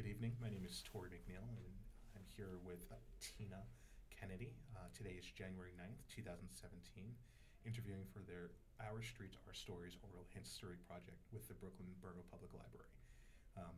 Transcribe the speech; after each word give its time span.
Good 0.00 0.16
evening. 0.16 0.32
My 0.40 0.48
name 0.48 0.64
is 0.64 0.80
Tori 0.88 1.12
McNeil, 1.12 1.44
and 1.44 1.76
I'm 2.16 2.24
here 2.32 2.56
with 2.64 2.80
uh, 2.88 2.96
Tina 3.20 3.60
Kennedy. 4.08 4.56
Uh, 4.72 4.88
today 4.96 5.12
is 5.12 5.28
January 5.28 5.76
9th, 5.76 6.00
2017, 6.08 6.48
interviewing 7.68 8.08
for 8.08 8.24
their 8.24 8.48
Our 8.80 9.04
Streets, 9.04 9.36
Our 9.44 9.52
Stories 9.52 10.00
Oral 10.00 10.24
History 10.32 10.80
Project 10.88 11.20
with 11.36 11.44
the 11.52 11.56
Brooklyn 11.60 11.92
Borough 12.00 12.24
Public 12.32 12.48
Library. 12.56 12.88
Um, 13.60 13.76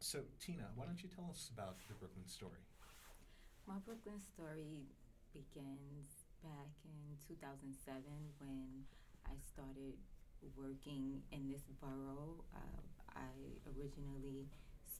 so, 0.00 0.24
Tina, 0.40 0.72
why 0.72 0.88
don't 0.88 1.04
you 1.04 1.12
tell 1.12 1.28
us 1.28 1.52
about 1.52 1.76
the 1.84 2.00
Brooklyn 2.00 2.24
story? 2.24 2.64
My 3.68 3.76
Brooklyn 3.84 4.24
story 4.24 4.88
begins 5.36 6.32
back 6.40 6.72
in 6.88 7.20
2007 7.28 7.76
when 8.40 8.88
I 9.28 9.36
started 9.36 10.00
working 10.56 11.20
in 11.28 11.52
this 11.52 11.68
borough. 11.76 12.40
Uh, 12.56 12.80
I 13.12 13.28
originally 13.68 14.48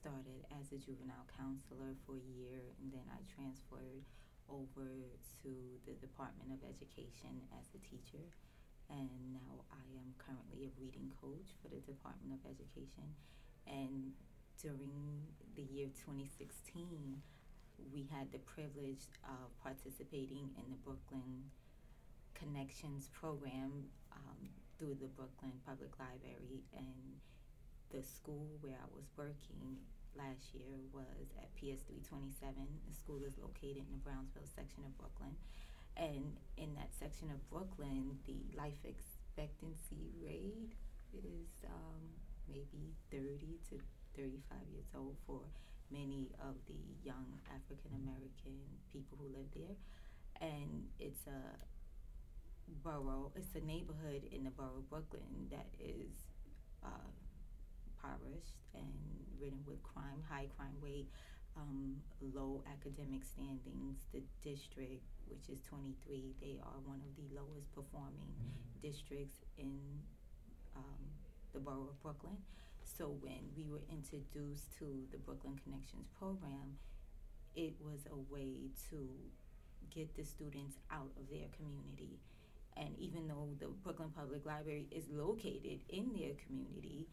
started 0.02 0.42
as 0.59 0.74
a 0.74 0.83
juvenile 0.83 1.30
counselor 1.38 1.95
for 2.02 2.19
a 2.19 2.27
year 2.34 2.74
and 2.83 2.91
then 2.91 3.06
I 3.06 3.23
transferred 3.30 4.02
over 4.51 5.15
to 5.47 5.51
the 5.87 5.95
Department 6.02 6.51
of 6.51 6.59
Education 6.66 7.38
as 7.55 7.70
a 7.70 7.80
teacher. 7.87 8.27
And 8.91 9.07
now 9.30 9.62
I 9.70 9.87
am 9.95 10.10
currently 10.19 10.66
a 10.66 10.74
reading 10.74 11.15
coach 11.23 11.55
for 11.62 11.70
the 11.70 11.79
Department 11.87 12.34
of 12.34 12.43
Education. 12.51 13.15
And 13.70 14.10
during 14.59 15.23
the 15.55 15.62
year 15.62 15.95
2016, 15.95 17.23
we 17.95 18.10
had 18.10 18.27
the 18.34 18.43
privilege 18.43 19.07
of 19.23 19.55
participating 19.62 20.51
in 20.59 20.66
the 20.66 20.82
Brooklyn 20.82 21.46
Connections 22.34 23.07
program 23.15 23.87
um, 24.10 24.51
through 24.74 24.98
the 24.98 25.09
Brooklyn 25.15 25.55
Public 25.62 25.95
Library. 25.95 26.66
And 26.74 27.23
the 27.92 28.02
school 28.02 28.56
where 28.64 28.80
I 28.80 28.88
was 28.96 29.05
working 29.16 29.77
last 30.16 30.56
year 30.56 30.80
was 30.93 31.29
at 31.37 31.52
PS 31.60 31.85
327. 31.85 32.57
The 32.88 32.96
school 32.96 33.21
is 33.21 33.37
located 33.37 33.85
in 33.85 33.93
the 33.93 34.01
Brownsville 34.01 34.48
section 34.48 34.85
of 34.88 34.96
Brooklyn. 34.96 35.37
And 35.96 36.40
in 36.57 36.73
that 36.80 36.88
section 36.96 37.29
of 37.29 37.38
Brooklyn, 37.52 38.16
the 38.24 38.40
life 38.57 38.80
expectancy 38.85 40.09
rate 40.24 40.73
is 41.13 41.52
um, 41.68 42.01
maybe 42.48 42.96
30 43.13 43.60
to 43.68 43.76
35 44.16 44.57
years 44.73 44.88
old 44.96 45.16
for 45.29 45.45
many 45.93 46.32
of 46.40 46.57
the 46.65 46.80
young 47.04 47.29
African 47.52 47.93
American 48.01 48.57
people 48.88 49.20
who 49.20 49.29
live 49.29 49.48
there. 49.52 49.76
And 50.40 50.88
it's 50.98 51.29
a 51.29 51.40
borough, 52.82 53.32
it's 53.37 53.54
a 53.54 53.65
neighborhood 53.65 54.24
in 54.32 54.45
the 54.45 54.51
borough 54.51 54.80
of 54.80 54.88
Brooklyn 54.88 55.52
that 55.52 55.68
is 55.79 56.16
uh, 56.82 57.13
ridden 59.43 59.59
with 59.66 59.82
crime, 59.82 60.23
high 60.30 60.46
crime 60.57 60.79
rate, 60.80 61.10
um, 61.57 61.96
low 62.32 62.62
academic 62.71 63.24
standings. 63.26 63.98
The 64.15 64.22
district, 64.41 65.03
which 65.26 65.50
is 65.50 65.60
23, 65.66 66.32
they 66.41 66.62
are 66.62 66.78
one 66.87 67.03
of 67.03 67.12
the 67.19 67.26
lowest 67.34 67.66
performing 67.75 68.31
districts 68.81 69.43
in 69.59 69.82
um, 70.76 71.03
the 71.53 71.59
borough 71.59 71.91
of 71.91 72.03
Brooklyn. 72.03 72.38
So 72.84 73.16
when 73.20 73.50
we 73.56 73.66
were 73.66 73.82
introduced 73.91 74.70
to 74.78 74.87
the 75.10 75.19
Brooklyn 75.19 75.59
Connections 75.65 76.06
program, 76.19 76.78
it 77.54 77.75
was 77.82 78.06
a 78.10 78.32
way 78.32 78.70
to 78.91 78.97
get 79.91 80.15
the 80.16 80.25
students 80.25 80.76
out 80.91 81.10
of 81.19 81.28
their 81.28 81.48
community. 81.56 82.20
And 82.76 82.97
even 82.98 83.28
though 83.28 83.48
the 83.60 83.69
Brooklyn 83.69 84.10
Public 84.16 84.47
Library 84.47 84.87
is 84.91 85.04
located 85.10 85.81
in 85.88 86.12
their 86.16 86.32
community, 86.47 87.06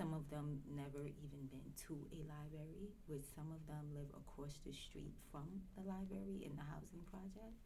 some 0.00 0.16
of 0.16 0.24
them 0.32 0.64
never 0.64 1.04
even 1.04 1.44
been 1.52 1.68
to 1.76 1.92
a 2.16 2.24
library, 2.24 2.88
with 3.04 3.20
some 3.36 3.52
of 3.52 3.60
them 3.68 3.84
live 3.92 4.08
across 4.16 4.56
the 4.64 4.72
street 4.72 5.12
from 5.28 5.44
the 5.76 5.84
library 5.84 6.40
in 6.40 6.56
the 6.56 6.64
housing 6.72 7.04
project. 7.04 7.60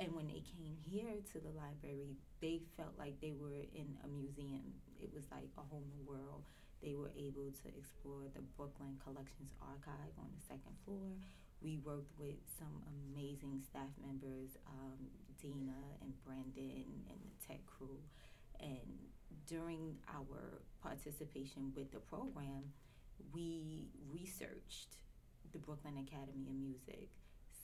And 0.00 0.16
when 0.16 0.32
they 0.32 0.40
came 0.40 0.80
here 0.80 1.20
to 1.20 1.36
the 1.44 1.52
library, 1.52 2.16
they 2.40 2.64
felt 2.80 2.96
like 2.96 3.20
they 3.20 3.36
were 3.36 3.60
in 3.76 3.92
a 4.00 4.08
museum. 4.08 4.72
It 4.96 5.12
was 5.12 5.28
like 5.28 5.52
a 5.60 5.68
whole 5.68 5.84
new 5.84 6.00
world. 6.08 6.48
They 6.80 6.96
were 6.96 7.12
able 7.12 7.52
to 7.52 7.66
explore 7.76 8.24
the 8.32 8.40
Brooklyn 8.56 8.96
Collections 9.04 9.52
Archive 9.60 10.16
on 10.16 10.32
the 10.32 10.40
second 10.48 10.80
floor. 10.88 11.12
We 11.60 11.76
worked 11.84 12.16
with 12.16 12.40
some 12.56 12.72
amazing 12.88 13.60
staff 13.68 13.92
members, 14.00 14.56
um, 14.64 15.12
Dina 15.36 16.00
and 16.00 16.16
Brandon 16.24 17.04
and 17.12 17.20
the 17.20 17.36
tech 17.44 17.60
crew. 17.68 18.00
And 18.60 19.10
during 19.46 19.96
our 20.08 20.62
participation 20.82 21.72
with 21.74 21.90
the 21.92 21.98
program, 21.98 22.72
we 23.32 23.88
researched 24.10 24.96
the 25.52 25.58
Brooklyn 25.58 25.98
Academy 25.98 26.46
of 26.48 26.54
Music 26.54 27.08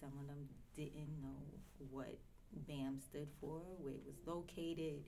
some 0.01 0.13
of 0.19 0.27
them 0.27 0.49
didn't 0.75 1.21
know 1.21 1.43
what 1.91 2.19
BAM 2.67 2.99
stood 2.99 3.29
for, 3.41 3.61
where 3.79 3.93
it 3.93 4.03
was 4.07 4.17
located, 4.25 5.05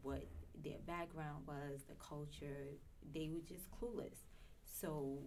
what 0.00 0.26
their 0.64 0.78
background 0.86 1.46
was, 1.46 1.82
the 1.88 1.94
culture. 1.94 2.78
They 3.14 3.28
were 3.28 3.40
just 3.46 3.70
clueless. 3.70 4.24
So 4.64 5.18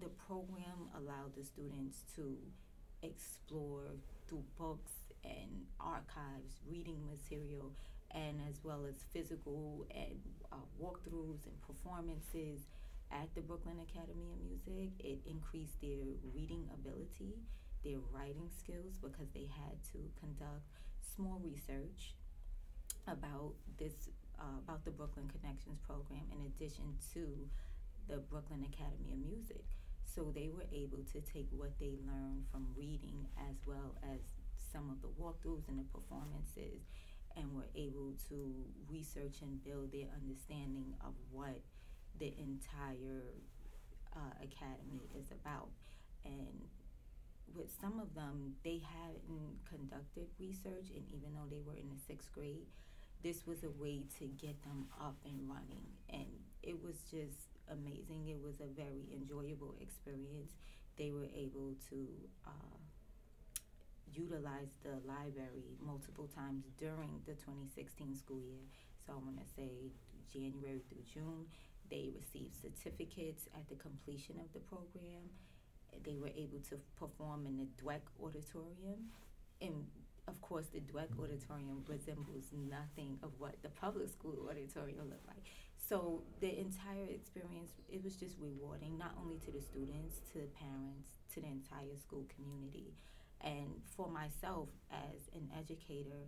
the 0.00 0.08
program 0.08 0.88
allowed 0.96 1.34
the 1.36 1.44
students 1.44 2.04
to 2.16 2.36
explore 3.02 3.96
through 4.26 4.44
books 4.56 4.92
and 5.24 5.66
archives, 5.78 6.60
reading 6.66 7.04
material, 7.06 7.72
and 8.12 8.40
as 8.48 8.60
well 8.64 8.84
as 8.88 9.04
physical 9.12 9.86
and 9.94 10.18
uh, 10.52 10.56
walkthroughs 10.80 11.46
and 11.46 11.60
performances 11.66 12.60
at 13.10 13.28
the 13.34 13.40
Brooklyn 13.40 13.78
Academy 13.80 14.32
of 14.32 14.40
Music. 14.40 14.92
It 14.98 15.20
increased 15.26 15.80
their 15.80 16.04
reading 16.34 16.68
ability 16.74 17.34
their 17.84 17.98
writing 18.12 18.50
skills 18.50 18.98
because 19.00 19.28
they 19.34 19.46
had 19.46 19.78
to 19.92 19.98
conduct 20.18 20.66
small 21.00 21.40
research 21.42 22.14
about 23.06 23.54
this 23.78 24.10
uh, 24.38 24.58
about 24.62 24.84
the 24.84 24.90
Brooklyn 24.90 25.26
Connections 25.28 25.78
program 25.86 26.22
in 26.30 26.46
addition 26.46 26.94
to 27.14 27.26
the 28.08 28.18
Brooklyn 28.18 28.64
Academy 28.66 29.12
of 29.12 29.18
Music. 29.18 29.64
So 30.04 30.32
they 30.34 30.48
were 30.48 30.66
able 30.72 31.04
to 31.12 31.20
take 31.20 31.48
what 31.50 31.78
they 31.78 31.98
learned 32.06 32.46
from 32.50 32.66
reading 32.76 33.26
as 33.50 33.56
well 33.66 33.96
as 34.02 34.20
some 34.72 34.90
of 34.90 35.02
the 35.02 35.08
walkthroughs 35.20 35.68
and 35.68 35.78
the 35.78 35.88
performances 35.92 36.86
and 37.38 37.54
were 37.54 37.70
able 37.74 38.12
to 38.28 38.52
research 38.90 39.40
and 39.42 39.62
build 39.62 39.92
their 39.92 40.08
understanding 40.20 40.94
of 41.06 41.14
what 41.30 41.60
the 42.18 42.34
entire 42.38 43.22
uh, 44.14 44.34
academy 44.42 45.08
is 45.16 45.30
about. 45.30 45.70
And 46.24 46.66
with 47.54 47.70
some 47.80 48.00
of 48.00 48.14
them, 48.14 48.54
they 48.64 48.82
hadn't 48.82 49.64
conducted 49.68 50.26
research, 50.38 50.90
and 50.94 51.04
even 51.14 51.34
though 51.34 51.48
they 51.48 51.62
were 51.64 51.74
in 51.78 51.88
the 51.88 52.00
sixth 52.06 52.32
grade, 52.32 52.66
this 53.22 53.46
was 53.46 53.64
a 53.64 53.70
way 53.70 54.02
to 54.18 54.26
get 54.26 54.62
them 54.62 54.86
up 55.00 55.16
and 55.24 55.48
running. 55.48 55.86
And 56.10 56.26
it 56.62 56.82
was 56.82 56.96
just 57.10 57.58
amazing. 57.70 58.28
It 58.28 58.40
was 58.42 58.60
a 58.60 58.66
very 58.66 59.08
enjoyable 59.14 59.74
experience. 59.80 60.52
They 60.96 61.10
were 61.10 61.28
able 61.34 61.74
to 61.90 62.06
uh, 62.46 62.78
utilize 64.12 64.72
the 64.82 65.00
library 65.06 65.76
multiple 65.80 66.28
times 66.28 66.64
during 66.78 67.20
the 67.26 67.34
2016 67.34 68.16
school 68.16 68.40
year. 68.40 68.66
So 69.06 69.12
I 69.12 69.16
want 69.16 69.38
to 69.40 69.48
say 69.54 69.92
January 70.32 70.82
through 70.88 71.04
June, 71.06 71.46
they 71.90 72.10
received 72.14 72.56
certificates 72.60 73.48
at 73.54 73.68
the 73.68 73.76
completion 73.76 74.36
of 74.40 74.52
the 74.52 74.60
program 74.60 75.32
they 76.04 76.16
were 76.16 76.30
able 76.36 76.60
to 76.70 76.78
perform 76.98 77.46
in 77.46 77.56
the 77.56 77.66
Dweck 77.82 78.04
Auditorium. 78.22 79.10
And 79.60 79.86
of 80.26 80.40
course, 80.40 80.66
the 80.72 80.80
Dweck 80.80 81.18
Auditorium 81.18 81.84
resembles 81.88 82.44
nothing 82.52 83.18
of 83.22 83.32
what 83.38 83.56
the 83.62 83.70
public 83.70 84.08
school 84.08 84.48
auditorium 84.50 85.08
looked 85.08 85.26
like. 85.26 85.42
So 85.76 86.22
the 86.40 86.58
entire 86.58 87.08
experience, 87.08 87.72
it 87.88 88.04
was 88.04 88.16
just 88.16 88.36
rewarding, 88.38 88.98
not 88.98 89.16
only 89.20 89.38
to 89.46 89.50
the 89.50 89.60
students, 89.60 90.20
to 90.32 90.38
the 90.38 90.50
parents, 90.52 91.08
to 91.34 91.40
the 91.40 91.46
entire 91.46 91.96
school 91.96 92.26
community. 92.36 92.92
And 93.40 93.82
for 93.96 94.08
myself 94.08 94.68
as 94.90 95.28
an 95.34 95.48
educator, 95.58 96.26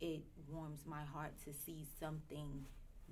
it 0.00 0.22
warms 0.48 0.86
my 0.86 1.04
heart 1.04 1.32
to 1.44 1.52
see 1.52 1.84
something 1.98 2.66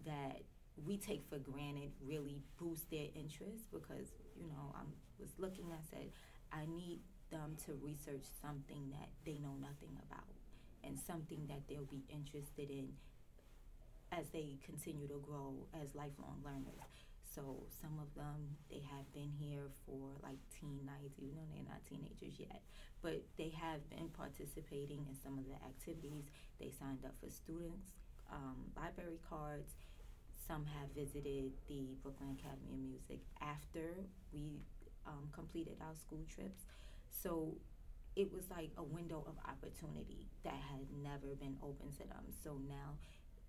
that 0.07 0.43
we 0.85 0.97
take 0.97 1.25
for 1.29 1.39
granted 1.39 1.93
really 2.05 2.43
boost 2.59 2.91
their 2.91 3.07
interest 3.15 3.71
because 3.73 4.09
you 4.37 4.49
know 4.49 4.75
I 4.75 4.81
was 5.21 5.31
looking 5.39 5.67
I 5.73 5.83
said 5.89 6.11
I 6.53 6.67
need 6.67 7.01
them 7.31 7.57
to 7.67 7.75
research 7.81 8.25
something 8.43 8.91
that 8.91 9.09
they 9.25 9.39
know 9.39 9.55
nothing 9.61 9.97
about 10.09 10.35
and 10.83 10.99
something 10.99 11.47
that 11.49 11.63
they'll 11.69 11.85
be 11.91 12.05
interested 12.09 12.71
in 12.71 12.89
as 14.13 14.27
they 14.33 14.59
continue 14.65 15.09
to 15.09 15.21
grow 15.27 15.55
as 15.83 15.95
lifelong 15.95 16.41
learners. 16.45 17.04
So 17.35 17.67
some 17.83 17.99
of 17.99 18.15
them 18.15 18.55
they 18.71 18.83
have 18.87 19.11
been 19.13 19.33
here 19.35 19.67
for 19.85 20.15
like 20.23 20.39
teen 20.55 20.87
nights, 20.87 21.19
even 21.19 21.35
though 21.35 21.51
they're 21.51 21.67
not 21.67 21.83
teenagers 21.89 22.39
yet. 22.39 22.63
But 23.03 23.25
they 23.37 23.51
have 23.59 23.83
been 23.91 24.09
participating 24.15 25.05
in 25.11 25.17
some 25.19 25.39
of 25.39 25.45
the 25.45 25.59
activities. 25.67 26.31
They 26.61 26.71
signed 26.71 27.05
up 27.05 27.15
for 27.21 27.29
students 27.29 27.91
um, 28.33 28.73
library 28.77 29.21
cards 29.29 29.75
some 30.47 30.67
have 30.67 30.91
visited 30.95 31.53
the 31.69 31.97
Brooklyn 32.03 32.37
Academy 32.39 32.73
of 32.73 32.79
Music 32.79 33.21
after 33.41 33.97
we 34.33 34.61
um, 35.07 35.29
completed 35.33 35.77
our 35.81 35.95
school 35.95 36.21
trips. 36.29 36.65
So 37.09 37.57
it 38.15 38.31
was 38.33 38.45
like 38.51 38.71
a 38.77 38.83
window 38.83 39.25
of 39.27 39.35
opportunity 39.49 40.29
that 40.45 40.61
had 40.71 40.85
never 41.03 41.35
been 41.35 41.57
open 41.63 41.91
to 41.93 42.05
them. 42.07 42.29
So 42.43 42.61
now 42.69 43.01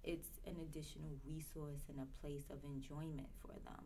it's 0.06 0.30
an 0.46 0.56
additional 0.62 1.10
resource 1.26 1.82
and 1.90 2.00
a 2.00 2.22
place 2.22 2.46
of 2.50 2.64
enjoyment 2.64 3.28
for 3.42 3.54
them. 3.66 3.84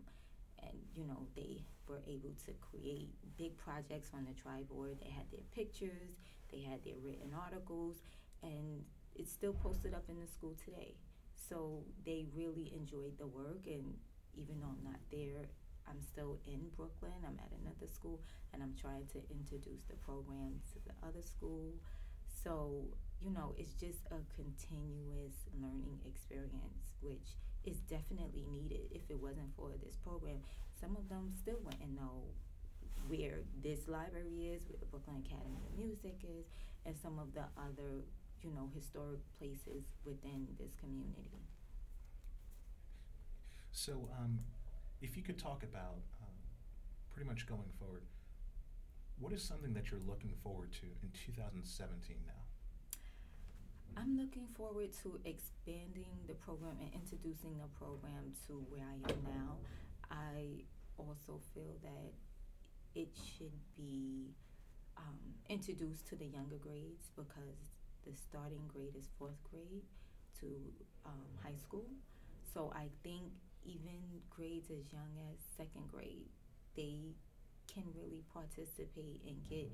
And 0.62 0.76
you 0.94 1.08
know, 1.08 1.28
they 1.36 1.64
were 1.88 2.02
able 2.06 2.36
to 2.46 2.52
create 2.60 3.10
big 3.38 3.58
projects 3.58 4.12
on 4.14 4.28
the 4.28 4.36
triboard. 4.36 5.00
They 5.00 5.10
had 5.10 5.32
their 5.32 5.48
pictures, 5.56 6.20
they 6.52 6.62
had 6.62 6.84
their 6.84 7.00
written 7.02 7.32
articles, 7.34 7.98
and 8.44 8.84
it's 9.16 9.32
still 9.32 9.54
posted 9.54 9.94
up 9.94 10.04
in 10.10 10.20
the 10.20 10.28
school 10.28 10.56
today. 10.64 10.96
So 11.50 11.84
they 12.06 12.26
really 12.36 12.72
enjoyed 12.76 13.18
the 13.18 13.28
work, 13.28 13.66
and 13.66 13.96
even 14.36 14.60
though 14.60 14.76
I'm 14.76 14.84
not 14.84 15.00
there, 15.12 15.48
I'm 15.88 16.02
still 16.02 16.38
in 16.46 16.68
Brooklyn. 16.76 17.18
I'm 17.26 17.40
at 17.40 17.52
another 17.64 17.88
school, 17.88 18.20
and 18.54 18.62
I'm 18.62 18.76
trying 18.80 19.08
to 19.14 19.20
introduce 19.32 19.84
the 19.90 19.96
program 19.96 20.62
to 20.74 20.80
the 20.86 21.08
other 21.08 21.24
school. 21.24 21.74
So, 22.44 22.86
you 23.22 23.32
know, 23.32 23.54
it's 23.58 23.74
just 23.74 24.06
a 24.12 24.20
continuous 24.36 25.36
learning 25.60 26.00
experience, 26.06 26.96
which 27.02 27.36
is 27.66 27.78
definitely 27.90 28.46
needed. 28.52 28.88
If 28.92 29.10
it 29.10 29.20
wasn't 29.20 29.52
for 29.56 29.72
this 29.84 29.96
program, 29.96 30.40
some 30.80 30.96
of 30.96 31.10
them 31.10 31.30
still 31.30 31.60
wouldn't 31.64 31.96
know 31.96 32.24
where 33.08 33.44
this 33.64 33.88
library 33.88 34.56
is, 34.56 34.64
where 34.68 34.80
the 34.80 34.86
Brooklyn 34.86 35.24
Academy 35.26 35.60
of 35.68 35.78
Music 35.78 36.20
is, 36.24 36.46
and 36.86 36.96
some 36.96 37.20
of 37.20 37.34
the 37.34 37.44
other, 37.60 38.06
you 38.42 38.52
know, 38.52 38.70
historic 38.74 39.20
places 39.38 39.84
within 40.06 40.48
this 40.58 40.72
community. 40.80 41.44
So, 43.72 44.10
um, 44.18 44.40
if 45.02 45.16
you 45.16 45.24
could 45.24 45.40
talk 45.40 45.64
about 45.64 46.04
um, 46.22 46.36
pretty 47.14 47.30
much 47.30 47.48
going 47.48 47.72
forward, 47.80 48.04
what 49.20 49.34
is 49.34 49.44
something 49.44 49.74
that 49.74 49.92
you're 49.92 50.00
looking 50.08 50.34
forward 50.44 50.72
to 50.74 50.88
in 51.04 51.10
2017 51.14 52.16
now? 52.26 52.49
I'm 53.98 54.18
looking 54.18 54.48
forward 54.56 54.90
to 55.04 55.20
expanding 55.26 56.12
the 56.28 56.34
program 56.34 56.78
and 56.80 56.90
introducing 56.94 57.58
the 57.58 57.68
program 57.78 58.34
to 58.48 58.64
where 58.70 58.86
I 58.86 59.12
am 59.12 59.20
now. 59.24 59.58
I 60.12 60.64
also 60.98 61.40
feel 61.54 61.76
that 61.84 62.14
it 62.96 63.10
should 63.16 63.54
be 63.78 64.32
um, 64.98 65.20
introduced 65.50 66.08
to 66.08 66.16
the 66.16 66.26
younger 66.26 66.58
grades 66.58 67.12
because 67.16 67.72
the 68.06 68.14
starting 68.16 68.64
grade 68.68 68.96
is 68.98 69.08
fourth 69.18 69.42
grade 69.52 69.84
to 70.40 70.48
um, 71.06 71.28
high 71.44 71.56
school. 71.62 71.86
So 72.54 72.72
I 72.76 72.88
think 73.04 73.24
even 73.66 74.00
grades 74.30 74.70
as 74.72 74.92
young 74.92 75.12
as 75.32 75.40
second 75.58 75.88
grade, 75.92 76.30
they 76.76 77.16
can 77.68 77.84
really 77.96 78.24
participate 78.34 79.22
and 79.28 79.38
get 79.50 79.72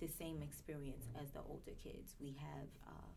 the 0.00 0.08
same 0.08 0.42
experience 0.42 1.06
as 1.20 1.30
the 1.30 1.40
older 1.48 1.74
kids. 1.82 2.14
We 2.20 2.36
have 2.38 2.68
uh, 2.86 3.10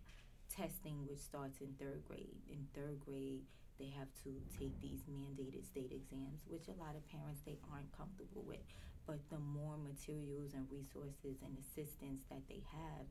testing, 0.49 1.05
which 1.07 1.19
starts 1.19 1.61
in 1.61 1.73
third 1.79 2.03
grade. 2.07 2.41
In 2.49 2.67
third 2.73 2.99
grade, 2.99 3.45
they 3.79 3.89
have 3.97 4.09
to 4.25 4.31
take 4.57 4.79
these 4.81 5.01
mandated 5.09 5.65
state 5.65 5.91
exams, 5.93 6.41
which 6.47 6.67
a 6.67 6.77
lot 6.77 6.95
of 6.95 7.05
parents 7.09 7.41
they 7.45 7.57
aren't 7.71 7.89
comfortable 7.95 8.43
with. 8.45 8.61
But 9.07 9.19
the 9.29 9.39
more 9.39 9.77
materials 9.77 10.53
and 10.53 10.69
resources 10.69 11.41
and 11.41 11.57
assistance 11.57 12.21
that 12.29 12.45
they 12.47 12.61
have, 12.69 13.05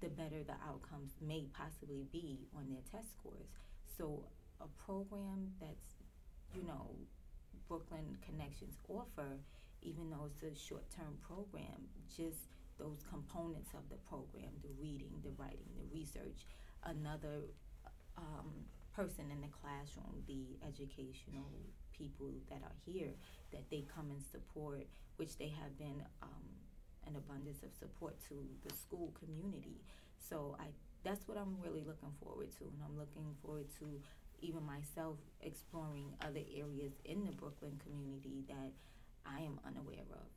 the 0.00 0.08
better 0.08 0.42
the 0.44 0.56
outcomes 0.64 1.12
may 1.20 1.44
possibly 1.52 2.06
be 2.12 2.48
on 2.56 2.68
their 2.68 2.84
test 2.90 3.12
scores. 3.12 3.48
So 3.96 4.24
a 4.60 4.68
program 4.84 5.52
that's, 5.60 6.00
you 6.54 6.64
know, 6.64 6.96
Brooklyn 7.68 8.16
Connections 8.24 8.76
offer, 8.88 9.40
even 9.82 10.10
though 10.10 10.28
it's 10.28 10.42
a 10.42 10.52
short 10.56 10.84
term 10.90 11.16
program, 11.20 11.88
just 12.08 12.48
those 12.78 13.04
components 13.08 13.70
of 13.74 13.88
the 13.88 13.96
program 14.08 14.50
the 14.62 14.72
reading, 14.80 15.12
the 15.22 15.30
writing, 15.38 15.70
the 15.76 15.86
research, 15.92 16.46
another 16.84 17.46
um, 18.16 18.50
person 18.94 19.30
in 19.30 19.40
the 19.40 19.48
classroom, 19.48 20.22
the 20.26 20.58
educational 20.66 21.50
people 21.96 22.30
that 22.48 22.62
are 22.62 22.76
here, 22.84 23.14
that 23.52 23.64
they 23.70 23.84
come 23.94 24.10
and 24.10 24.22
support, 24.22 24.86
which 25.16 25.36
they 25.38 25.48
have 25.48 25.76
been 25.78 26.02
um, 26.22 26.46
an 27.06 27.16
abundance 27.16 27.62
of 27.62 27.72
support 27.74 28.16
to 28.28 28.34
the 28.66 28.74
school 28.74 29.12
community. 29.18 29.80
So 30.18 30.56
I 30.58 30.66
that's 31.04 31.28
what 31.28 31.36
I'm 31.36 31.56
really 31.60 31.84
looking 31.84 32.12
forward 32.22 32.50
to, 32.58 32.64
and 32.64 32.80
I'm 32.82 32.96
looking 32.98 33.36
forward 33.42 33.66
to 33.78 34.00
even 34.40 34.64
myself 34.64 35.16
exploring 35.42 36.14
other 36.22 36.40
areas 36.56 36.92
in 37.04 37.24
the 37.24 37.32
Brooklyn 37.32 37.78
community 37.84 38.44
that 38.48 38.72
I 39.26 39.40
am 39.40 39.60
unaware 39.66 40.08
of, 40.12 40.28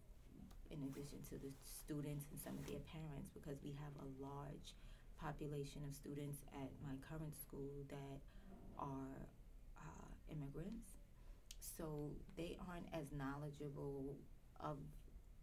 in 0.77 0.85
addition 0.85 1.19
to 1.33 1.41
the 1.41 1.49
students 1.65 2.29
and 2.29 2.39
some 2.39 2.53
of 2.53 2.65
their 2.69 2.83
parents, 2.93 3.33
because 3.33 3.57
we 3.65 3.73
have 3.73 3.93
a 3.97 4.07
large 4.21 4.77
population 5.17 5.81
of 5.81 5.95
students 5.97 6.45
at 6.53 6.69
my 6.85 6.93
current 7.01 7.33
school 7.33 7.81
that 7.89 8.21
are 8.77 9.17
uh, 9.81 10.09
immigrants. 10.29 11.01
So 11.57 12.13
they 12.37 12.57
aren't 12.69 12.85
as 12.93 13.09
knowledgeable 13.09 14.15
of 14.61 14.77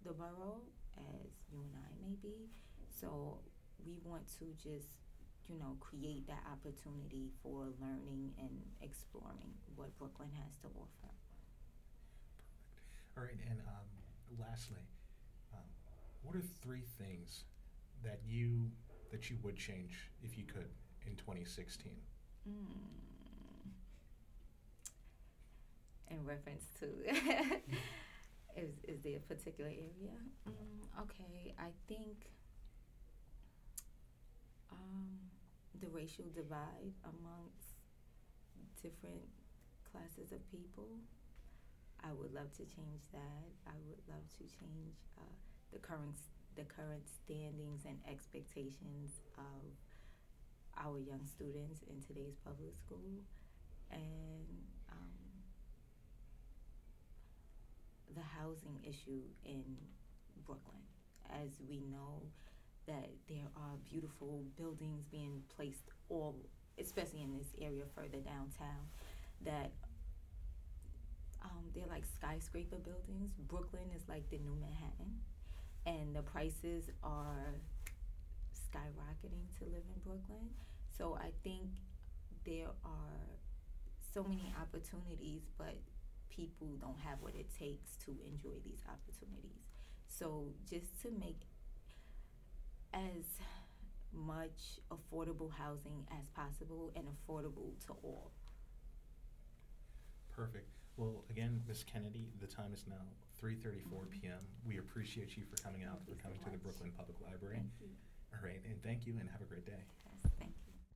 the 0.06 0.12
borough 0.12 0.62
as 0.96 1.30
you 1.50 1.58
and 1.58 1.74
I 1.74 1.90
may 1.98 2.14
be. 2.22 2.46
So 2.88 3.42
we 3.84 3.98
want 4.04 4.26
to 4.38 4.46
just 4.62 5.02
you 5.48 5.58
know, 5.58 5.76
create 5.80 6.26
that 6.26 6.40
opportunity 6.48 7.28
for 7.42 7.68
learning 7.80 8.32
and 8.40 8.50
exploring 8.80 9.52
what 9.76 9.96
Brooklyn 9.98 10.30
has 10.40 10.56
to 10.62 10.68
offer. 10.68 11.12
All 13.16 13.24
right, 13.24 13.38
and 13.48 13.60
um, 13.68 13.88
lastly, 14.40 14.80
what 16.24 16.36
are 16.36 16.42
three 16.62 16.84
things 16.98 17.44
that 18.02 18.20
you 18.26 18.70
that 19.12 19.30
you 19.30 19.36
would 19.42 19.56
change 19.56 20.10
if 20.22 20.36
you 20.36 20.44
could 20.44 20.68
in 21.06 21.14
2016? 21.16 21.92
Mm. 22.48 22.54
In 26.10 26.24
reference 26.24 26.64
to, 26.80 26.86
is 28.56 28.70
is 28.84 29.00
there 29.02 29.16
a 29.16 29.34
particular 29.34 29.70
area? 29.70 30.16
Mm, 30.48 31.02
okay, 31.02 31.54
I 31.58 31.70
think. 31.88 32.30
Um, 34.72 35.30
the 35.80 35.88
racial 35.88 36.24
divide 36.34 36.94
amongst 37.04 37.76
different 38.80 39.24
classes 39.90 40.32
of 40.32 40.40
people. 40.50 40.88
I 42.02 42.12
would 42.12 42.34
love 42.34 42.52
to 42.60 42.64
change 42.64 43.00
that. 43.12 43.48
I 43.66 43.76
would 43.88 44.02
love 44.08 44.24
to 44.38 44.44
change 44.44 44.96
uh, 45.16 45.36
the 45.74 45.80
current 45.80 46.16
the 46.56 46.62
current 46.62 47.02
standings 47.24 47.82
and 47.84 47.98
expectations 48.08 49.10
of 49.36 49.66
our 50.78 50.98
young 50.98 51.26
students 51.26 51.82
in 51.90 52.00
today's 52.00 52.38
public 52.46 52.78
school, 52.78 53.18
and 53.90 54.46
um, 54.90 55.18
the 58.14 58.22
housing 58.22 58.78
issue 58.86 59.22
in 59.44 59.64
Brooklyn. 60.46 60.78
As 61.30 61.50
we 61.68 61.82
know, 61.90 62.22
that 62.86 63.10
there 63.28 63.50
are 63.56 63.74
beautiful 63.90 64.44
buildings 64.56 65.04
being 65.10 65.42
placed 65.56 65.90
all, 66.08 66.36
especially 66.78 67.22
in 67.22 67.36
this 67.36 67.48
area 67.60 67.84
further 67.94 68.18
downtown, 68.18 68.86
that 69.44 69.72
um, 71.42 71.64
they're 71.74 71.88
like 71.88 72.04
skyscraper 72.04 72.76
buildings. 72.76 73.32
Brooklyn 73.48 73.90
is 73.96 74.02
like 74.08 74.28
the 74.30 74.38
new 74.38 74.54
Manhattan, 74.60 75.18
and 75.86 76.14
the 76.14 76.22
prices 76.22 76.90
are 77.02 77.60
skyrocketing 78.54 79.46
to 79.58 79.64
live 79.64 79.82
in 79.94 80.00
Brooklyn. 80.02 80.50
So 80.96 81.16
I 81.20 81.30
think 81.42 81.70
there 82.44 82.68
are 82.84 83.38
so 84.12 84.22
many 84.22 84.54
opportunities, 84.60 85.42
but 85.58 85.76
people 86.30 86.68
don't 86.80 86.98
have 87.00 87.18
what 87.20 87.34
it 87.34 87.46
takes 87.58 87.96
to 88.04 88.16
enjoy 88.26 88.58
these 88.64 88.80
opportunities. 88.88 89.62
So 90.06 90.52
just 90.68 91.00
to 91.02 91.10
make 91.10 91.40
as 92.92 93.24
much 94.12 94.78
affordable 94.90 95.50
housing 95.52 96.06
as 96.20 96.28
possible 96.28 96.92
and 96.94 97.06
affordable 97.06 97.72
to 97.86 97.92
all. 98.02 98.30
Perfect. 100.34 100.83
Well, 100.96 101.24
again, 101.30 101.62
Ms. 101.66 101.84
Kennedy, 101.84 102.30
the 102.40 102.46
time 102.46 102.72
is 102.72 102.84
now 102.86 103.02
3:34 103.42 103.82
mm-hmm. 103.82 104.10
p.m. 104.10 104.38
We 104.66 104.78
appreciate 104.78 105.36
you 105.36 105.42
for 105.44 105.60
coming 105.62 105.84
out, 105.84 105.98
Thank 106.06 106.06
for 106.06 106.10
you 106.12 106.16
so 106.18 106.22
coming 106.22 106.38
to 106.38 106.44
the 106.44 106.50
much. 106.52 106.62
Brooklyn 106.62 106.92
Public 106.96 107.18
Library. 107.20 107.56
Thank 107.56 107.80
you. 107.80 107.90
All 108.32 108.42
right, 108.42 108.60
and 108.64 108.82
thank 108.82 109.06
you, 109.06 109.14
and 109.18 109.28
have 109.30 109.40
a 109.40 109.44
great 109.44 109.66
day. 109.66 109.82